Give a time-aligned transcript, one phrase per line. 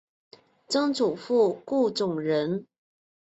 [0.67, 2.65] 曾祖父顾仲仁。